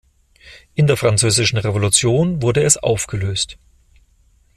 In 0.73 0.87
der 0.87 0.97
Französischen 0.97 1.59
Revolution 1.59 2.41
wurde 2.41 2.63
es 2.63 2.75
aufgelöst. 2.77 3.59